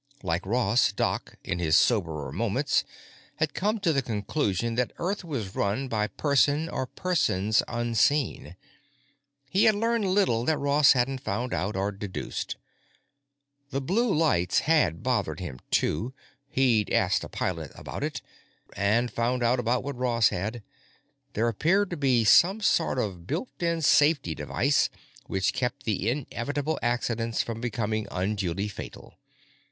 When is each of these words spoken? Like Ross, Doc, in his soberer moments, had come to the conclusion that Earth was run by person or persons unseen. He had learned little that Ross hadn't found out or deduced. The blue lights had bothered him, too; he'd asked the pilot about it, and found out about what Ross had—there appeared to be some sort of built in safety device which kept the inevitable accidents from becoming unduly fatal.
Like 0.23 0.47
Ross, 0.47 0.91
Doc, 0.91 1.35
in 1.43 1.59
his 1.59 1.75
soberer 1.75 2.31
moments, 2.31 2.83
had 3.35 3.53
come 3.53 3.79
to 3.81 3.93
the 3.93 4.01
conclusion 4.01 4.73
that 4.73 4.93
Earth 4.97 5.23
was 5.23 5.53
run 5.53 5.87
by 5.87 6.07
person 6.07 6.67
or 6.69 6.87
persons 6.87 7.61
unseen. 7.67 8.55
He 9.51 9.65
had 9.65 9.75
learned 9.75 10.05
little 10.07 10.43
that 10.45 10.57
Ross 10.57 10.93
hadn't 10.93 11.19
found 11.21 11.53
out 11.53 11.75
or 11.75 11.91
deduced. 11.91 12.55
The 13.69 13.79
blue 13.79 14.11
lights 14.11 14.61
had 14.61 15.03
bothered 15.03 15.39
him, 15.39 15.59
too; 15.69 16.13
he'd 16.49 16.89
asked 16.89 17.21
the 17.21 17.29
pilot 17.29 17.71
about 17.75 18.01
it, 18.03 18.23
and 18.75 19.11
found 19.11 19.43
out 19.43 19.59
about 19.59 19.83
what 19.83 19.95
Ross 19.99 20.29
had—there 20.29 21.47
appeared 21.47 21.91
to 21.91 21.95
be 21.97 22.23
some 22.23 22.59
sort 22.59 22.97
of 22.97 23.27
built 23.27 23.51
in 23.61 23.83
safety 23.83 24.33
device 24.33 24.89
which 25.27 25.53
kept 25.53 25.83
the 25.83 26.09
inevitable 26.09 26.79
accidents 26.81 27.43
from 27.43 27.61
becoming 27.61 28.07
unduly 28.09 28.67
fatal. 28.67 29.13